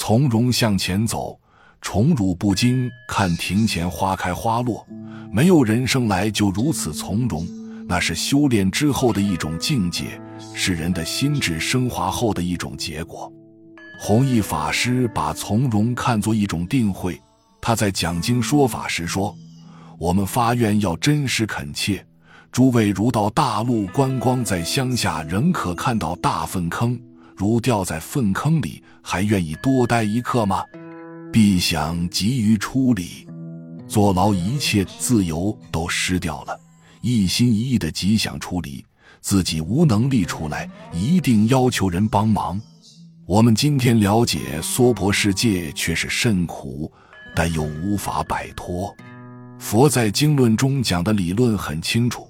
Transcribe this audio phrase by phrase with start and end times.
[0.00, 1.36] 从容向前走，
[1.82, 4.86] 宠辱不惊，看庭前花开花落。
[5.32, 7.44] 没有人生来就如此从容，
[7.84, 10.04] 那是修炼之后的一种境界，
[10.54, 13.30] 是人的心智升华后的一种结果。
[13.98, 17.20] 弘一法师把从容看作一种定慧，
[17.60, 19.34] 他在讲经说法时说
[19.98, 22.06] ：“我们发愿要真实恳切，
[22.52, 26.98] 诸位如到大陆观光，在乡下仍可看到大粪坑，
[27.38, 30.64] 如掉在粪坑里，还愿意多待一刻吗？
[31.32, 33.24] 必想急于出离。”
[33.86, 36.60] 坐牢，一切自由都失掉了，
[37.00, 38.84] 一心一意的极想出离，
[39.20, 42.60] 自己无能力出来，一定要求人帮忙。
[43.24, 46.92] 我们今天了解娑婆世界，却是甚苦，
[47.36, 48.92] 但又无法摆脱。
[49.60, 52.28] 佛在经论中讲的理论很清楚，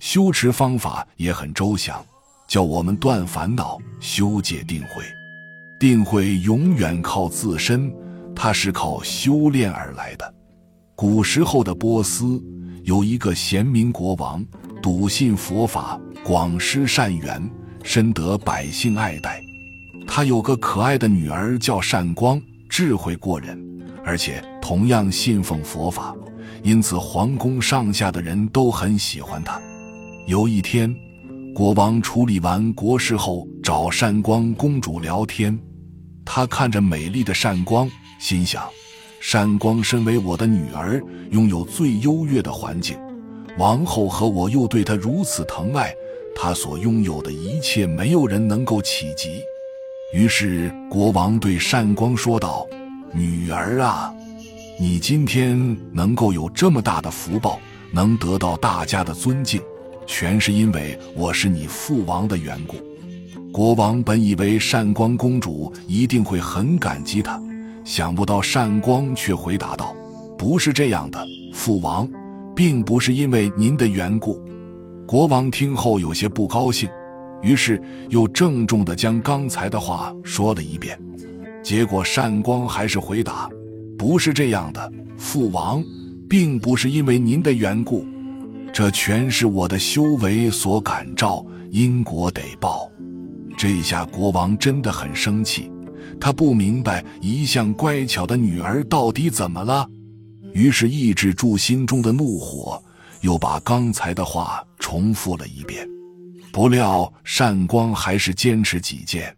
[0.00, 2.04] 修持方法也很周详，
[2.50, 5.04] 叫我们断烦恼、修戒定慧。
[5.78, 7.94] 定慧永远靠自身，
[8.34, 10.34] 它是靠修炼而来的。
[10.96, 12.42] 古时候的波斯
[12.82, 14.44] 有一个贤明国王，
[14.82, 17.48] 笃信佛法，广施善缘，
[17.84, 19.40] 深得百姓爱戴。
[20.04, 23.56] 他有个可爱的女儿叫善光，智慧过人，
[24.04, 26.12] 而且同样信奉佛法，
[26.64, 29.60] 因此皇宫上下的人都很喜欢他。
[30.26, 30.92] 有一天，
[31.54, 35.58] 国王处理完国事后，找善光公主聊天。
[36.24, 38.62] 他看着美丽的善光，心想。
[39.20, 42.96] 善光身为我的女儿，拥有最优越的环境，
[43.58, 45.92] 王后和我又对她如此疼爱，
[46.34, 49.42] 她所拥有的一切没有人能够企及。
[50.14, 52.66] 于是国王对善光说道
[53.12, 54.10] ：“女儿啊，
[54.78, 57.60] 你今天能够有这么大的福报，
[57.92, 59.60] 能得到大家的尊敬，
[60.10, 62.76] 全是因为我是你父王的缘故。”
[63.52, 67.40] 国王本以为善光公主一定会很感激他。
[67.84, 69.94] 想不到善光却回答道
[70.36, 72.08] ：“不是这样的，父王，
[72.54, 74.42] 并不是因为您的缘故。”
[75.06, 76.88] 国王听后有些不高兴，
[77.40, 81.00] 于是又郑重地将刚才的话说了一遍。
[81.62, 83.48] 结果善光还是回答
[83.96, 85.82] ：“不是这样的，父王，
[86.28, 88.04] 并不是因为您的缘故，
[88.72, 92.90] 这全是我的修为所感召，因果得报。”
[93.58, 95.70] 这下国王真的很生气。
[96.20, 99.86] 他不明白一向乖巧的女儿到底怎么了，
[100.52, 102.82] 于是抑制住心中的怒火，
[103.22, 105.86] 又把刚才的话重复了一遍。
[106.52, 109.34] 不料善光还是坚持己见。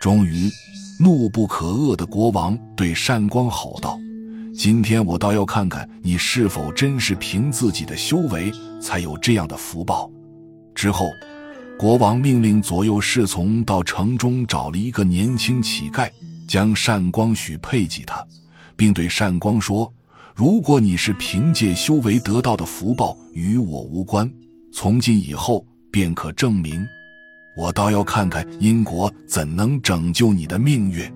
[0.00, 0.50] 终于，
[0.98, 3.98] 怒不可遏的国王对善光吼道
[4.54, 10.10] ：“今天我倒要看看你是否真是凭自己的修为才有这样的福报。”
[10.74, 11.10] 之后。
[11.78, 16.10] 国王命令左右侍从到城中找了一个年轻乞丐，
[16.46, 18.22] 将善光许配给他，
[18.76, 19.90] 并对善光说
[20.36, 24.30] ：“如果你是凭借修为得到的福报，与我无关。
[24.74, 26.86] 从今以后便可证明。
[27.56, 31.10] 我倒要看看因果怎能拯救你的命运。”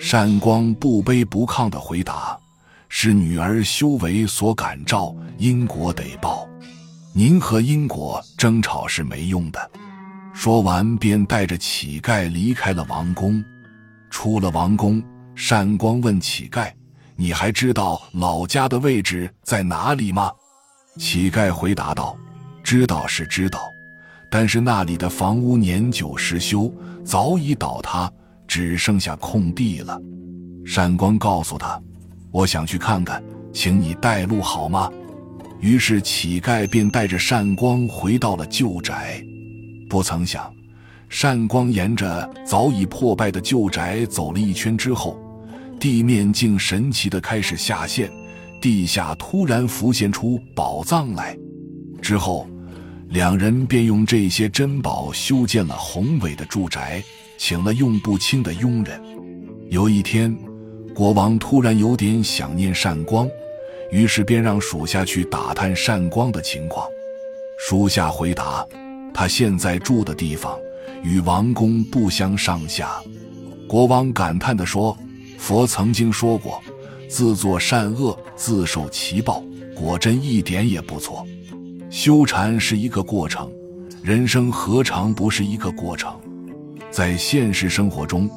[0.00, 2.39] 善光不卑不亢地回答
[2.92, 6.46] ：“是女儿修为所感召，因果得报。
[7.14, 9.70] 您和因果争吵是没用的。”
[10.34, 13.42] 说完，便带着乞丐离开了王宫。
[14.10, 15.02] 出了王宫，
[15.34, 16.70] 善光问乞丐
[17.16, 20.30] ：“你还知道老家的位置在哪里吗？”
[20.98, 22.16] 乞丐回答道
[22.62, 23.70] ：“知道是知道，
[24.30, 26.72] 但是那里的房屋年久失修，
[27.04, 28.10] 早已倒塌，
[28.48, 30.00] 只剩下空地了。”
[30.66, 31.80] 善光告诉他
[32.32, 34.90] ：“我想去看看，请你带路好吗？”
[35.60, 39.22] 于是乞丐便带着善光回到了旧宅。
[39.90, 40.50] 不曾想，
[41.08, 45.20] 善光沿着早已破败的旧宅走了一圈之后，
[45.78, 48.10] 地面竟神奇的开始下陷，
[48.60, 51.36] 地下突然浮现出宝藏来。
[52.00, 52.48] 之后，
[53.08, 57.02] 两人便用这些珍宝修建了宏伟的住宅，
[57.36, 58.98] 请了用不清的佣人。
[59.68, 60.34] 有一天，
[61.00, 63.26] 国王突然有点想念善光，
[63.90, 66.86] 于是便让属下去打探善光的情况。
[67.58, 68.66] 属下回答。
[69.14, 70.58] 他现在住的地方
[71.02, 73.02] 与王宫不相上下，
[73.66, 74.94] 国王感叹地说
[75.40, 76.60] ：“佛曾经说过，
[77.08, 79.42] 自作善恶，自受其报，
[79.74, 81.26] 果真一点也不错。
[81.88, 83.50] 修禅是一个过程，
[84.02, 86.14] 人生何尝不是一个过程？
[86.90, 88.28] 在现实生活中，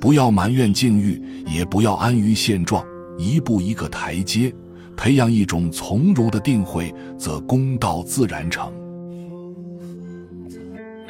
[0.00, 2.84] 不要埋怨境遇，也不要安于现状，
[3.18, 4.52] 一步一个台阶，
[4.96, 8.72] 培养一种从容的定慧，则功道自然成。”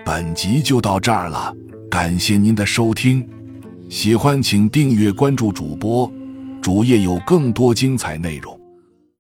[0.04, 1.54] 本集就到这儿了，
[1.90, 3.26] 感谢您的收听。
[3.88, 6.10] 喜欢请订阅关注主播，
[6.62, 8.55] 主页有更多精彩内容。